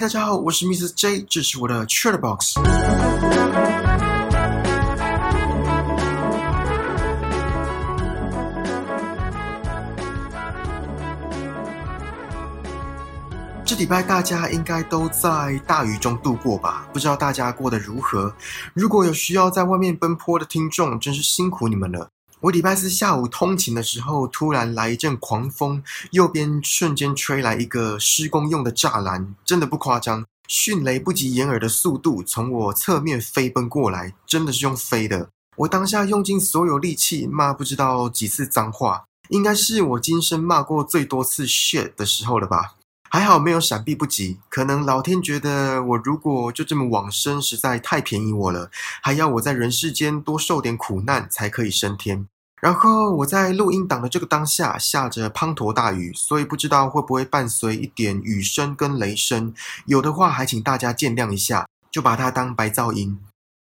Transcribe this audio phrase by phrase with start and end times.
[0.00, 2.54] 大家好，我是 Mrs J，这是我的 c h a t Box。
[13.64, 16.86] 这礼拜大家应该都在大雨中度过吧？
[16.92, 18.32] 不知道大家过得如何？
[18.74, 22.08] 如果有需要在外面奔波的听众，真是辛苦你们了。
[22.40, 25.82] 我礼拜四下午通勤的时候，突然来一阵狂风，
[26.12, 35.30] 右边瞬间吹来一个施工用的栅栏，真的不夸张，迅雷不及掩耳的速度从我侧面飞奔过来，真的是用飞的。
[35.56, 42.74] 我当下用尽所有力气骂不知道几次脏话，应该是我今生骂过最多次 shit 的时候了吧。
[43.10, 48.70] 还好没有闪避不及，可能老天觉得我如果就这么往生，实在太便宜我了，
[49.02, 52.26] 还要我在人世间多受点苦难才可以升天。
[52.60, 59.54] 然后我在录音档的这个当下下着滂沱大雨，所以不知道会不会伴随一点雨声跟雷声，
[59.86, 63.18] 有的话还请大家见谅一下，就把它当白噪音。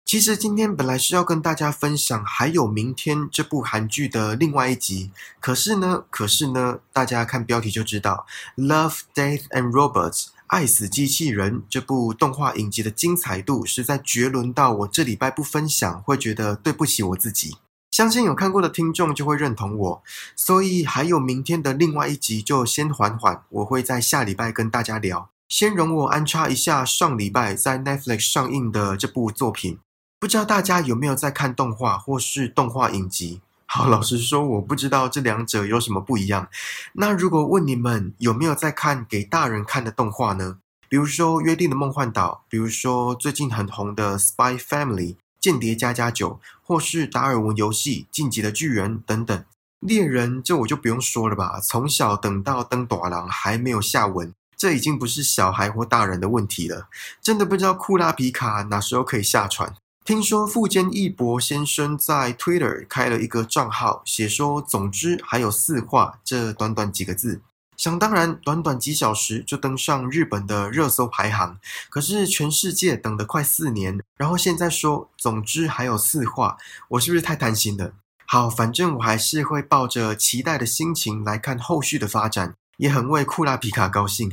[0.06, 8.24] 其实今天本来是要跟大家分享《还有明天》这部韩剧的另外一集，可是呢，可是呢，大家看标题就知道，
[8.64, 10.12] 《Love, Death and Robots》
[10.46, 17.56] 爱死机器人这部动画影集的精彩度实在绝伦到我这礼拜不分享会觉得对不起我自己。
[17.90, 20.02] 相信有看过的听众就会认同我，
[20.36, 25.28] 所以还有明天的另外一集就先缓缓，我会在下礼拜跟大家聊。
[25.48, 29.80] 先容我安插一下上礼拜在 Netflix 上映的这部作品。
[30.18, 33.40] 不知道大家有没有在看动画或是动画影集？
[33.66, 36.48] 好，老实说，我不知道这两者有什么不一样。
[36.94, 40.58] 那如果问你们有没有在看给大人看的动画呢？
[40.88, 49.44] 比如说《约定的梦幻岛》，比如说最近很红的《Spy Family》间谍加加九，或是达尔文游戏《晋级的巨人》等等。
[49.80, 56.88] 猎人这我就不用说了吧，从小等到登短廊还没有下文，这已经不是小孩或大人的问题了。
[57.20, 59.74] 真的不知道库拉皮卡哪时候可以下船。
[60.06, 67.40] 听说富坚义博先生在 Twitter 开了一个账号，写说“总之还有四话”这短短几个字，
[67.76, 71.58] 想当然，短短几小时就登上日本的热搜排行。
[71.90, 76.56] 可是全世界等了快四年，然后现在说“总之还有四话”，
[76.90, 77.94] 我是不是太贪心了？
[78.26, 84.30] 好，反正我还是会抱着期待的心情来看后续的发展，也很为库拉皮卡高兴。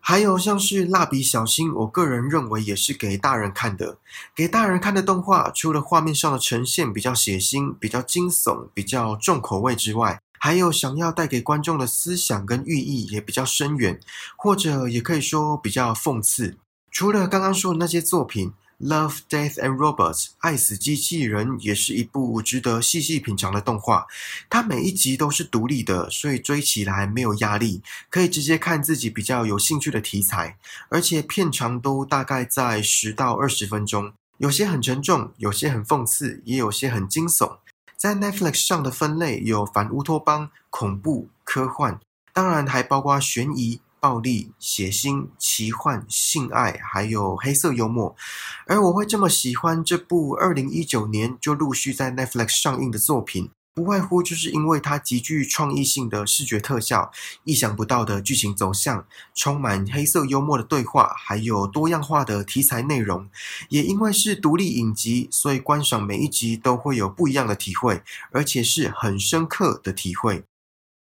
[0.00, 3.98] 还有像是蜡笔小新，我个人认为也是给大人看的。
[4.34, 14.00] 给大人看的动画，除了画面上的呈现比较血腥、比较惊悚、比较重口味之外，还有想要带给观众的思想跟寓意也比较深远，
[14.36, 16.56] 或者也可以说比较讽刺。
[16.90, 18.52] 除了刚刚说的那些作品。
[18.82, 24.08] Love, Death and Robots，爱死机器人也是一部值得细细品尝的动画。
[24.50, 30.58] 它每一集都是独立的，所以追起来没有压力，可以直接看自己比较有兴趣的题材。
[30.88, 37.58] 而且片长都大概在十到二十分钟，有些很沉重，有些很讽刺，也有些很惊悚。
[37.96, 42.00] 在 Netflix 上的分类有反乌托邦、恐怖、科幻，
[42.32, 43.80] 当然还包括悬疑。
[44.02, 48.16] 暴力、血腥、奇幻、性爱，还有黑色幽默。
[48.66, 57.12] 而我会这么喜欢这部二零一九年就陆续在 Netflix 上映的作品，不外乎就是因为它极具创意性的视觉特效、
[57.44, 63.30] 意想不到的剧情走向、充满黑色幽默的对话，还有多样化的题材内容。
[63.68, 68.02] 也因为是独立影集，所以观赏每一集都会有不一样的体会，
[68.32, 70.42] 而且是很深刻的体会。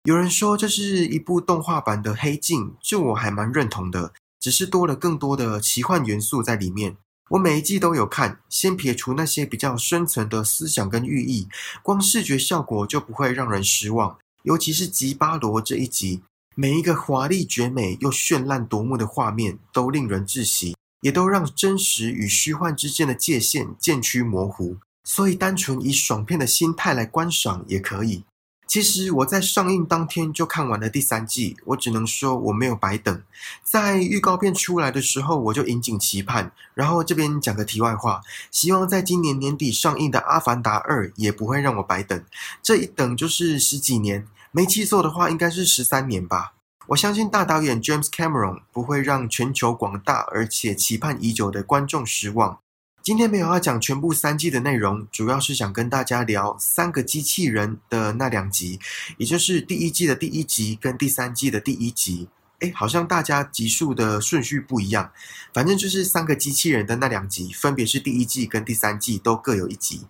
[0.03, 6.97] 有人说这是一部动画版的《黑镜》，这我还蛮认同的，只是多了更多的奇幻元素在里面。
[7.29, 11.47] 我每一季都有看，先撇除那些比较深层的思想跟寓意，
[11.83, 14.17] 光视觉效果就不会让人失望。
[14.41, 16.23] 尤其是吉巴罗这一集，
[16.55, 24.77] 每一个华丽绝美又绚烂夺目的画面都令人窒息，也都让真实与虚幻之间的界限渐趋模糊。
[25.03, 28.23] 所以，单纯以爽片的心态来观赏也可以。
[28.71, 33.21] 其实我在上映当天就看完了第三季，我只能说我没有白等。
[33.65, 36.53] 在预告片出来的时候，我就引颈期盼。
[36.73, 42.23] 然后这边讲个题外话，希望在今年年底上映的《阿凡达二》也不会让我白等。
[42.63, 46.53] 这一等就是十几年，没记错的话应该是十三年吧。
[46.87, 52.59] 我相信大导演 James Cameron 不会让全球广大而且期盼已久的观众失望。
[53.03, 58.79] 今天没有要讲全部三季的内容，主要是想跟大家聊三个机器人的那两集，
[59.17, 62.29] 也就是第一季的第一集跟第三季的第一集。
[62.59, 65.11] 哎，好像大家集数的顺序不一样，
[65.51, 70.05] 反正就是三个机器人的那两集，分别是第一季跟第三季都各有一集。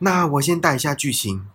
[0.00, 1.48] 那我先带一下剧情。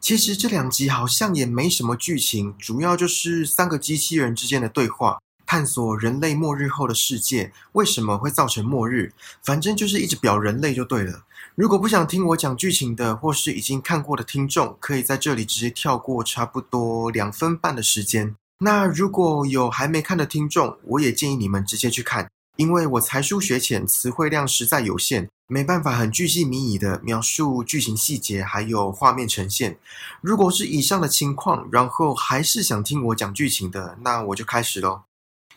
[0.00, 5.20] 其实这两集好像也没什么剧情，主要就是三个机器人之间的对话。
[5.52, 9.12] 探索人类末日后的世界为什么会造成末日，
[9.44, 11.24] 反正就是一直表人类就对了。
[11.54, 18.34] 如果不想听我讲剧情的，或是已经看过的听众，可以在这里直接跳过差不多两分半的时间。
[18.60, 29.78] 那如果有还没看的听众，我也建议你们直接去看，因为我才疏学浅，词汇量实在有限，没办法很巨细靡遗的描述剧情细节还有画面呈现。
[30.22, 35.02] 如果是以上的情况，然后还是想听我讲剧情的，那我就开始喽。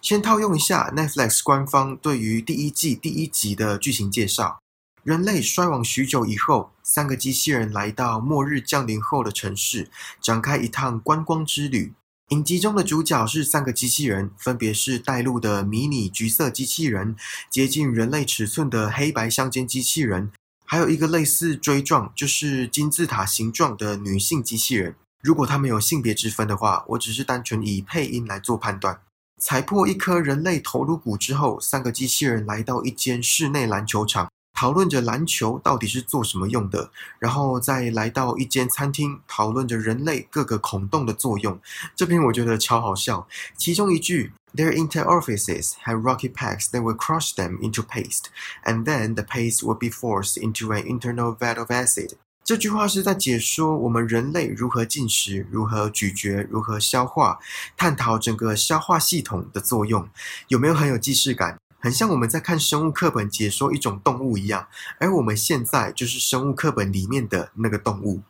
[0.05, 4.59] 先套用一下 Netflix 官方对于第一季第一集的剧情介绍。
[5.01, 9.89] 人类衰亡许久以后，三个机器人来到末日降临后的城市，
[10.21, 11.91] 展开一趟观光之旅。
[12.27, 17.15] 影集中的主角是三个机器人，分别是带路的迷你橘色机器人、
[17.49, 20.31] 接近人类尺寸的黑白相间机器人，
[20.63, 24.95] 还有一个类似锥状，就是金字塔形状的女性机器人。
[25.23, 28.99] 如果他们有性别之分的话，我只是单纯以配音来做判断。
[29.37, 34.29] 踩破一颗人类头颅骨之后，三个机器人来到一间室内篮球场。
[34.57, 36.89] 讨论着篮球到底是做什么用的，
[37.19, 41.59] 然后再来到一间餐厅，讨论着人类各个孔洞的作用。
[41.93, 43.27] 这边我觉得超好笑，
[43.57, 48.27] 其中一句 “Their interorifices have rocky packs that will crush them into paste,
[48.63, 52.11] and then the paste will be forced into an internal vat of acid。”
[52.45, 57.39] 这句话是在解说我们人类如何进食、如何咀嚼、如何消化，
[57.75, 60.07] 探讨整个消化系统的作用。
[60.49, 61.57] 有没有很有既视感？
[61.79, 64.67] 很像我们在看生物课本解说一种动物一样，
[64.99, 68.21] 而我们现在就是生物课本里面的那个动物。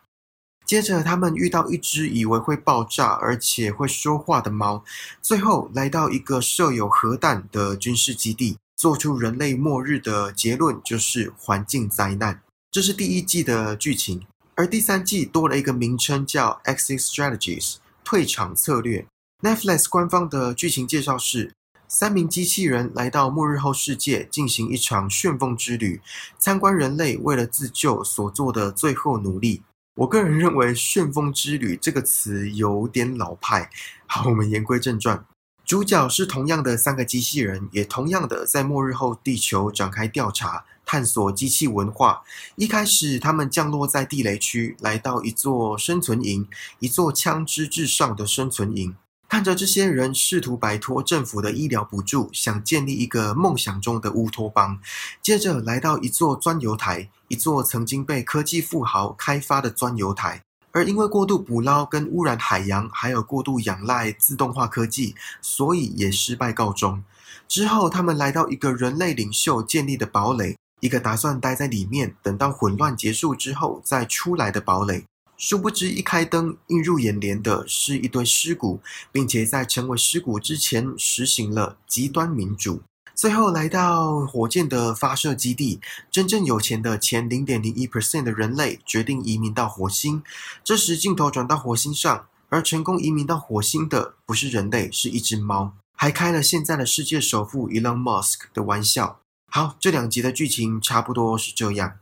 [0.66, 4.86] 接着，他们遇到一只以为会爆炸而且会说话的猫，
[5.22, 12.42] 最后来到一个设有核弹的军事基地，做出人类末日的结论，就是环境灾难。
[12.76, 19.06] 这是第一季的剧情，而第三季多了一个名称叫 “Exit Strategies” 退场策略。
[19.42, 21.54] Netflix 官方的剧情介绍是。
[21.88, 26.02] 三名机器人来到末日后世界，进行一场旋风之旅，
[26.38, 29.62] 参观人类为了自救所做的最后努力。
[29.96, 33.70] 我个人认为“旋风之旅”这个词有点老派。
[34.06, 35.26] 好，我们言归正传，
[35.66, 42.22] 主角是同样的三个机器人，也同样的在末日后地球展开调查，探索机器文化。
[42.56, 46.48] 一开始，他们降落在地雷区，来到一座生存营，
[46.78, 48.96] 一座枪支至上的生存营。
[49.28, 54.80] 看着这些人试图摆脱政府的医疗补助，想建立一个梦想中的乌托邦。
[55.20, 60.44] 接着来到一座钻油台，一座曾经被科技富豪开发的钻油台，
[60.76, 67.02] 而因为过度捕捞跟污染海洋，还有过度仰赖自动化科技，所以也失败告终。
[67.48, 75.06] 之后，他们来到一个人类领袖建立的堡垒，一个打算待在里面，等到混乱结束之后再出来的堡垒。
[75.38, 78.82] 殊不知，一开灯映入眼帘的是一堆尸骨，
[79.14, 82.82] 并且在成为尸骨之前实行了极端民主。
[83.16, 85.80] 最后来到火箭的发射基地，
[86.12, 90.22] 真正有钱的前零点零一 percent 的人类决定移民到火星。
[90.66, 99.22] 这时镜头转到火星上，而成功移民到火星的不是人类，是一只猫，还开了现在的世界首富 Elon Musk 的玩笑。
[99.50, 102.00] 好，这两集的剧情差不多是这样。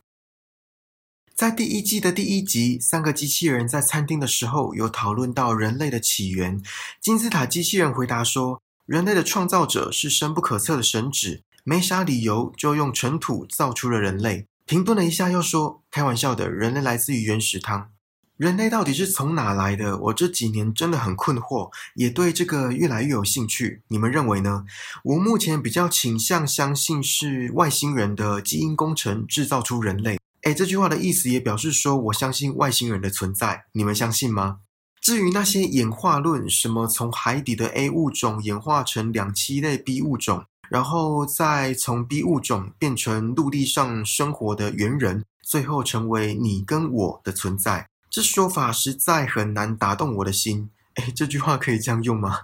[1.35, 6.59] 在第一季的第一集，三个机器人在餐厅的时候有讨论到人类的起源。
[6.99, 17.89] 金字塔机器人回答说：“人类的创造者是深不可测的神旨，没啥理由就用尘土造出了人类。”停顿了一下，又说：“开玩笑的，人类来自于原始汤。
[18.37, 19.97] 人类到底是从哪来的？
[19.97, 23.83] 我这几年真的很困惑，也对这个越来越有兴趣。
[23.89, 24.65] 你们认为呢？
[25.03, 34.59] 我目前比较倾向相信是外星人的基因工程制造出人类。”哎，这句话的意思也表示说，我相信外星人的存在，你们相信吗？
[35.03, 50.69] 至于那些演化论，什么从海底的 A 物种演化成两栖类 B 物种，然后再从 B 物种变成陆地上生活的猿人，最后成为你跟我的存在，这说法实在很难打动我的心。
[50.93, 52.39] 哎，这句话可以这样用吗？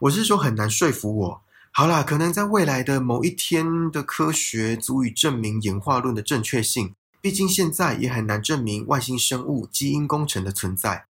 [0.00, 1.40] 我是说很难说服我。
[1.70, 6.94] 好啦，可能在未来的某一天的科学足以证明演化论的正确性。
[7.22, 11.06] 毕竟现在也很难证明外星生物基因工程的存在。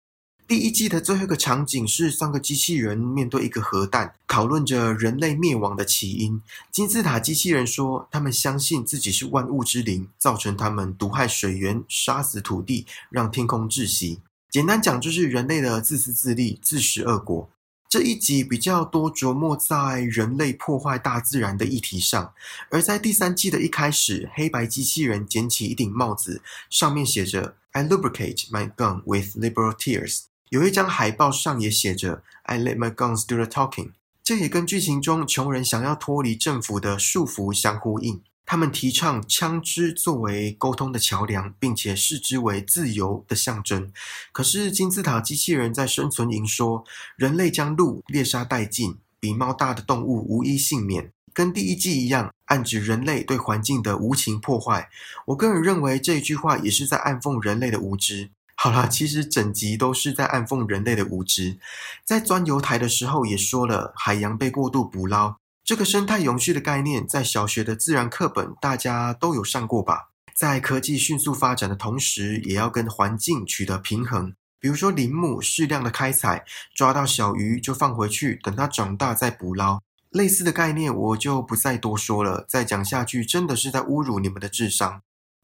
[0.49, 6.42] 第一季的最后一个场景是三个机器人面对一个核弹，讨论着人类灭亡的起因。
[6.70, 14.20] 金字塔机器人说，他们相信自己是万物之灵，造成他们毒害水源、杀死土地、让天空窒息。
[14.50, 17.49] 简单讲，就是人类的自私自利、自食恶果。
[17.88, 22.34] 这一集比较多琢磨在人类破坏大自然的议题上，
[22.70, 30.25] 而在第三季的一开始，黑白机器人捡起一顶帽子，上面写着 "I lubricate my gun with liberal tears"。
[30.52, 33.92] 有一张海报上也写着 "I let my guns do the talking"。
[34.23, 38.21] 这也跟剧情中穷人想要脱离政府的束缚相呼应。
[38.44, 43.90] 他们提倡枪支作为沟通的桥梁，并且视之为自由的象征。
[44.30, 46.85] 可是金字塔机器人在生存营说，
[47.16, 51.11] 人类将鹿猎杀殆尽，比猫大的动物无一幸免。
[51.32, 54.90] 跟第一季一样，暗指人类对环境的无情破坏。
[55.28, 58.28] 我个人认为这一句话也是在暗讽人类的无知。
[58.64, 61.59] 好啦，其实整集都是在暗讽人类的无知。
[62.04, 65.35] 在钻油台的时候也说了，海洋被过度捕捞。
[65.64, 70.11] 这个生态永续的概念，在小学的自然课本大家都有上过吧？
[70.33, 74.33] 在科技迅速发展的同时，也要跟环境取得平衡。
[74.61, 79.81] 比如说林木适量的开采，抓到小鱼就放回去，等它长大再捕捞。
[80.11, 85.02] 类似的概念我就不再多说了，再讲下去真的是在侮辱你们的智商。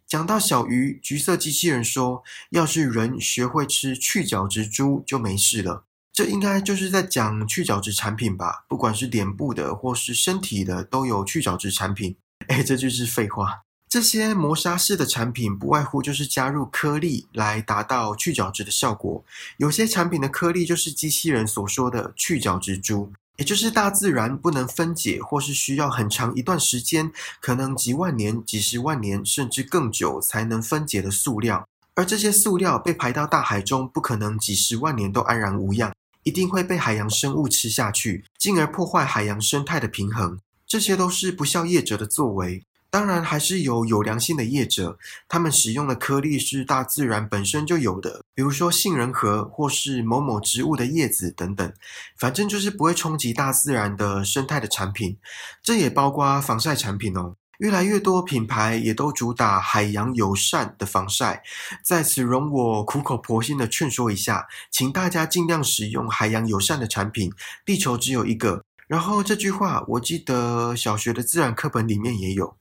[0.09, 5.85] 讲到小鱼，橘色机器人说，要是人学会吃去角质猪就没事了。
[6.15, 8.65] 这应该就是在讲去角质产品吧？
[8.67, 12.17] 不管是脸部的或是身体的，都有去角质产品。
[12.47, 13.61] 哎，这就是废话。
[13.87, 19.23] 这些磨砂式的产品不外乎就是加入颗粒来达到去角质的效果。
[19.59, 31.67] 有些产品的颗粒就是机器人所说的去角质珠，也就是大自然不能分解或是需要很长一段时间，可能几万年、几十万年甚至更久才能分解的塑料。
[31.95, 35.93] 而这些塑料被排到大海中，不可能几十万年都安然无恙。
[36.25, 40.39] 一定会被海洋生物吃下去，进而破坏海洋生态的平衡。
[40.67, 42.65] 这些都是不孝业者的作为。
[42.91, 51.73] 当然，还是有有良心的业者，他们使用的颗粒是大自然本身就有的，比如说杏仁核或是某某植物的叶子等等。
[52.19, 55.19] 反正就是不会冲击大自然的生态的产品。
[55.63, 57.37] 这也包括防晒产品哦。
[57.59, 61.43] 越来越多品牌也都主打海洋友善的防晒，
[61.85, 67.33] 在此容我苦口婆心的劝说一下，请大家尽量使用海洋友善的产品。
[67.67, 68.65] 地球只有一个。
[68.87, 72.57] 然后这句话，我记得小学的自然课本里面也有。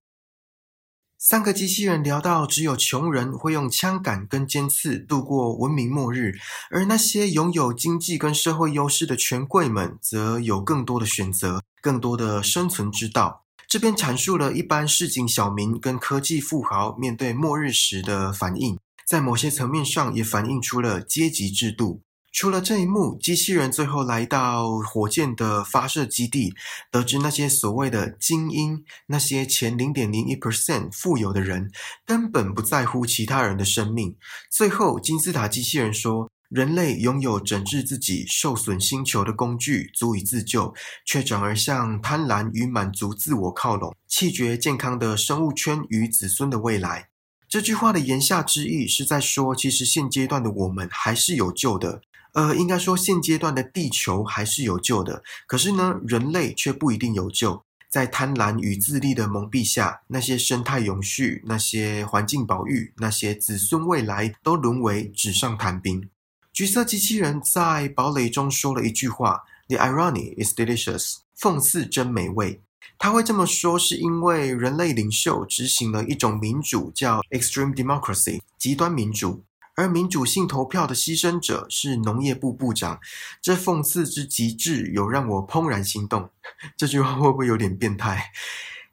[1.30, 6.32] 三个机器人聊到，只有穷人会用枪杆跟尖刺度过文明末日，
[6.72, 13.44] 而那些拥有经济跟社会优势的权贵们，则有更多的选择，更多的生存之道。
[13.68, 22.04] 这边阐述了一般市井小民跟科技富豪面对末日时的反应，在某些层面上也反映出了阶级制度。
[22.38, 26.53] 除了这一幕，机器人最后来到火箭的发射基地，
[26.91, 31.72] 得知那些所谓的精英，那些前零点零一 percent 富有的人，
[32.06, 34.15] 根本不在乎其他人的生命。
[34.51, 36.29] 最后，金字塔机器人说。
[36.50, 40.74] 人类拥有整治自己受损星球的工具，足以自救，
[41.06, 47.10] 却转而向贪婪与满足自我靠拢，弃绝健康的生物圈与子孙的未来。
[47.50, 52.01] 这句话的言下之意是在说，其实现阶段的我们还是有救的。
[52.38, 55.24] 呃，应该说现阶段的地球还是有救的。
[55.48, 57.63] 可是呢，人类却不一定有救。
[57.89, 66.08] 在贪婪与自利的蒙蔽下，那些生态永续、那些环境保育、那些子孙未来，都沦为纸上谈兵。
[66.53, 72.62] 橘色机器人在堡垒中说了一句话：“The irony is delicious。”讽刺真美味。
[73.00, 79.44] 他会这么说，是因为人类领袖执行了一种民主，叫 extreme democracy，极端民主。
[79.78, 83.00] 而民主性投票的牺牲者是农业部部长。
[83.42, 86.32] 这讽刺之极致，有让我怦然心动。
[86.76, 88.32] 这句话会不会有点变态？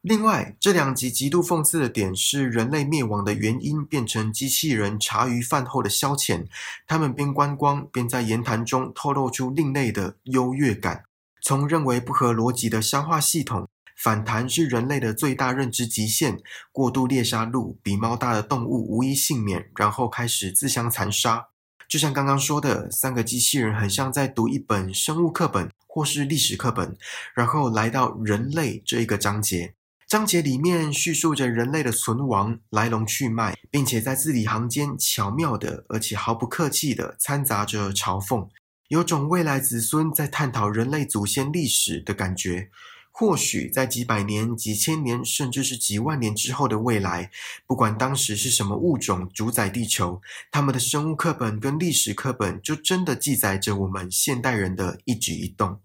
[0.02, 6.46] 另外，这两集极度讽刺的点是，人类灭亡的原因变成机器人茶余饭后的消遣。
[6.86, 11.04] 他们边观光边在言谈中透露出另类的优越感。
[11.40, 13.66] 从认为不合逻辑的消化系统，
[14.04, 16.38] 反弹是人类的最大认知极限，
[16.70, 21.48] 过度猎杀鹿比猫大的动物无一幸免，然后开始自相残杀。
[21.88, 26.94] 就像刚刚说的，三个机器人很像在读一本生物课本或是历史课本，
[27.34, 29.72] 然后来到人类这一个章节。
[30.06, 38.46] 章节里面叙述着人类的存亡来龙去脉，并且在字里行间巧妙的，而且毫不客气的掺杂着嘲讽，
[38.88, 42.68] 有种未来子孙在探讨人类祖先历史的感觉。
[43.16, 47.30] 或许在几百年、几千年，甚至是几万年之后的未来，
[47.64, 55.78] 不管当时是什么物种主宰地球，他们的生物课本跟历史课本就真的记载着我们现代人的一举一动。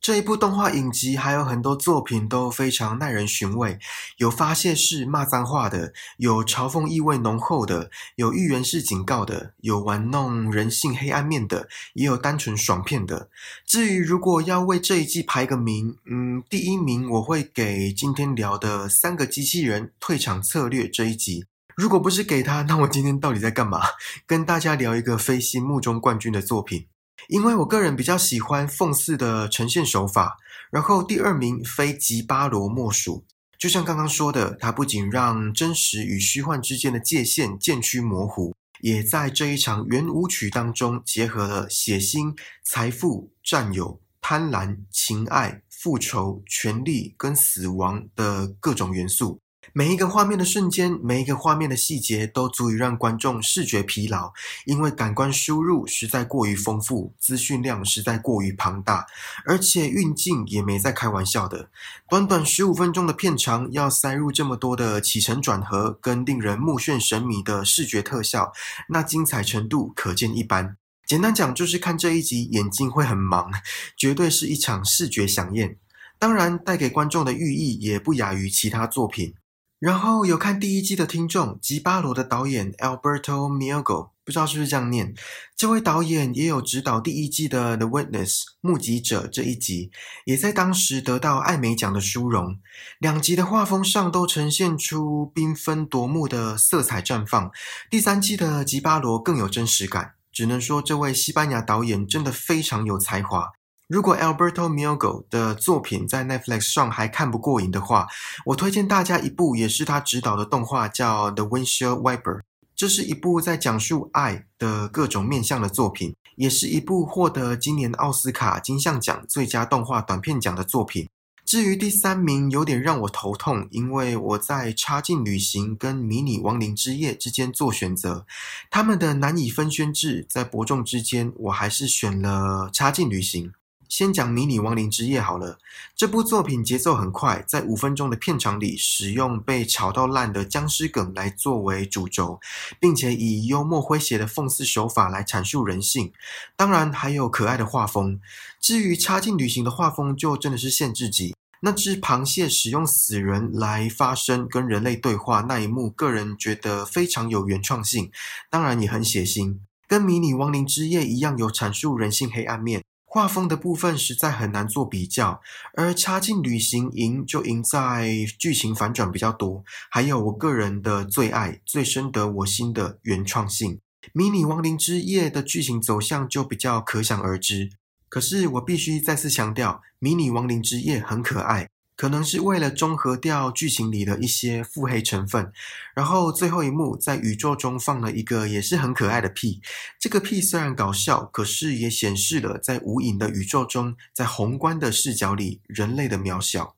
[0.00, 3.78] 这一部动画影集还有很多作品都非常耐人寻味，
[4.16, 13.28] 有发泄式骂脏话的，有嘲讽意味浓厚的，有预言式警告的，有玩弄人性黑暗面的，也有单纯爽片的。
[13.66, 21.44] 至于如果要为这一季排个名，嗯，第一名我会给今天聊的三个机器人退场策略这一集。
[21.76, 23.80] 如果不是给他，那我今天到底在干嘛？
[24.26, 26.86] 跟大家聊一个非心目中冠军的作品。
[27.30, 30.36] 因为我个人比较喜欢奉祀的呈现手法。
[30.70, 33.24] 然后第二名非吉巴罗莫属。
[33.58, 49.40] 就像刚刚说的，它不仅让真实与虚幻之间的界限渐趋模糊，也在这一场圆舞曲当中结合了血腥、财富、占有、贪婪、情爱、复仇、权力跟死亡的各种元素。
[49.72, 54.32] 每一个画面的瞬间，每一个画面的细节，都足以让观众视觉疲劳，
[54.64, 59.06] 因为感官输入实在过于丰富，资讯量实在过于庞大，
[59.46, 61.70] 而且运镜也没在开玩笑的。
[62.08, 68.52] 短短十五分钟的片长，要塞入这么多的起承转合跟令人目眩神迷的视觉特效，
[68.88, 70.76] 那精彩程度可见一斑。
[71.06, 73.52] 简单讲，就是看这一集眼睛会很忙，
[73.96, 75.76] 绝对是一场视觉飨宴。
[76.18, 79.34] 当然，带给观众的寓意也不亚于其他作品。
[79.80, 85.14] 然后有看第一季的听众，吉巴罗的导演 Alberto Miogo，不知道是不是这样念。
[85.56, 89.90] 这位导演也有指导第一季的《The Witness》目击者这一集，
[90.26, 92.58] 也在当时得到艾美奖的殊荣。
[92.98, 97.50] 两集的画风上都呈现出缤纷夺目的色彩绽放。
[97.88, 103.50] 第三季的吉巴罗更有真实感，只能说这位西班牙导演真的非常有才华。
[103.90, 108.06] 如果 Alberto Miogo 的作品在 Netflix 上还看不过瘾的话，
[108.46, 112.36] 我推荐大家一部也是他执导的动画，叫《The Windshield Wiper》。
[112.76, 121.08] 这是一部在讲述爱的各种面向的作品，也是一部获得今年奥斯卡金像奖最佳动画短片奖的作品。
[121.44, 128.24] 至于第三名，有点让我头痛，因为我在《插进旅行》跟《迷你亡灵之夜》之间做选择，
[128.70, 133.48] 他们的难以分轩制在伯仲之间，我还是选了《插进旅行》。
[133.90, 135.58] 先讲《迷你亡灵之夜》好了，
[135.96, 142.38] 这部作品节奏很快，在五分钟的片长里，使用被炒到烂的僵尸梗来作为主轴，
[142.78, 146.12] 并且以幽默诙谐的讽刺手法来阐述人性，
[146.56, 148.20] 当然还有可爱的画风。
[148.60, 151.34] 至于插进旅行的画风，就真的是限制级。
[151.62, 158.12] 那只螃蟹使用死人来发声跟人类对话那一幕，个人觉得非常有原创性，
[158.48, 162.84] 当然也很血腥，跟《迷你亡灵之夜》一样，有阐述人性黑暗面。
[163.12, 165.42] 画风的部分实在很难做比较，
[165.74, 173.80] 而插进旅行赢就赢在剧情反转比较多，还有我个人的最爱、最深得我心的原创性。
[174.12, 177.70] 迷你亡灵之夜的剧情走向就比较可想而知，
[178.08, 181.68] 可是我必须再次强调，迷你亡灵之夜很可爱。
[182.00, 185.52] 可能是为了中和掉剧情里的一些腹黑成分，
[185.94, 189.60] 然后最后一幕在宇宙中放了一个也是很可爱的屁。
[189.98, 196.74] 这个屁虽然搞笑，可是也显示了在无影的宇宙中，在宏观的视角里人类的渺小。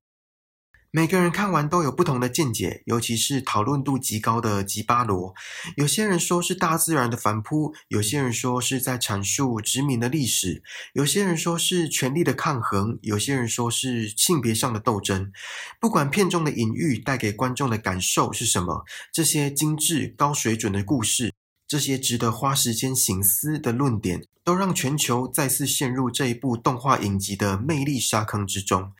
[0.95, 5.33] 每个人看完都有不同的见解，尤其是讨论度极高的吉巴罗。
[5.79, 15.33] 有些人说是大自然的反扑，有些人说是在阐述殖民的历史，有些人说是权力的抗衡，有些人说是性别上的斗争。
[15.81, 21.33] 不管片中的隐喻带给观众的感受是什么，这些精致高水准的故事，
[21.67, 28.93] 这些值得花时间醒思的论点，都让全球再次陷入这一部动画影集的魅力沙坑之中。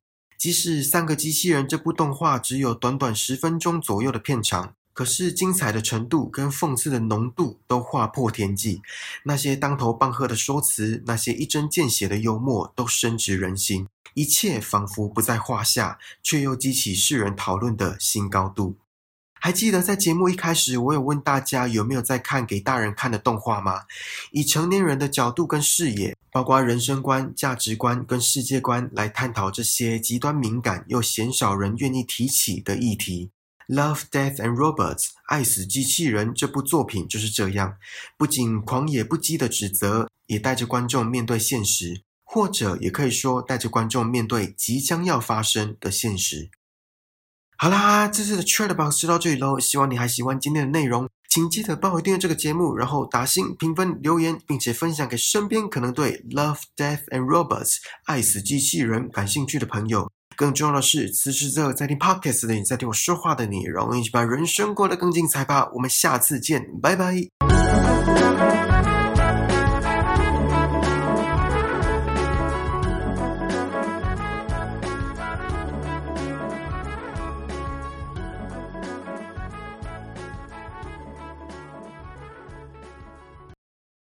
[0.43, 8.83] 即使《三个机器人》这部动画只有短短十分钟左右的片长，可是精彩的程度跟讽刺的浓度都划破天际。
[9.23, 13.87] 那些当头棒喝的说辞，那些一针见血的幽默，都深植人心。
[14.15, 18.75] 一切仿佛不在话下，却又激起世人讨论的新高度。
[19.45, 23.81] 还记得在节目一开始，我有问大家有没有在看给大人看的动画吗？
[24.31, 33.33] 以成年人的角度跟视野，包括人生观、价值观跟世界观来探讨这些极端敏感又鲜少人愿意提起的议题。
[33.75, 37.75] 《Love, Death and Robots》爱死机器人这部作品就是这样，
[38.17, 46.49] 不仅狂野不羁的指责，也带着观众面对现实，或者也可以说带着观众面对即将要发生的现实。
[47.63, 49.57] 好啦，这次的 Trade Box 就到这里喽。
[49.61, 60.11] 希望你还喜欢今天的内容，请记得帮我订阅这个节目，然后打星评分、留言，并且分享给身边可能对 Love, Death and Robots 爱死机器人感兴趣的朋友。
[60.35, 65.71] 更重要的是，此时此刻在听 Podcast 的你，在听我说话的你，让我们一起把人生过得更精彩吧。
[65.73, 67.52] 我们下次见，拜拜。